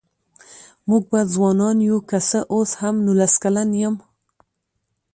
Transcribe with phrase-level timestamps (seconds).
[0.87, 3.95] مونږ به ځوانان يوو که څه اوس هم نوولس کلن يم